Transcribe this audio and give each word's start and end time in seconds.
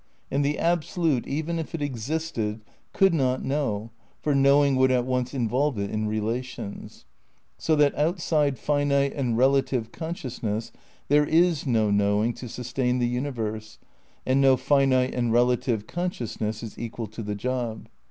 And 0.31 0.43
the 0.43 0.57
Absolute, 0.57 1.27
even 1.27 1.59
if 1.59 1.75
it 1.75 1.81
existed, 1.83 2.61
could 2.91 3.13
not 3.13 3.43
know, 3.45 3.91
for 4.19 4.33
knowing 4.33 4.75
would 4.77 4.89
at 4.89 5.05
once 5.05 5.31
involve 5.31 5.77
it 5.77 5.91
in 5.91 6.07
relations. 6.07 7.05
So 7.59 7.75
that 7.75 7.93
outside 7.95 8.57
finite 8.57 9.13
and 9.13 9.37
relative 9.37 9.91
consciousness 9.91 10.71
there 11.07 11.27
is 11.27 11.67
no 11.67 11.91
knowing 11.91 12.33
to 12.33 12.49
sustain 12.49 12.97
the 12.97 13.05
universe, 13.07 13.77
and 14.25 14.41
no 14.41 14.57
finite 14.57 15.13
and 15.13 15.31
relative 15.31 15.85
consciousness 15.85 16.63
is 16.63 16.79
equal 16.79 17.05
to 17.05 17.21
the 17.21 17.35
job. 17.35 17.87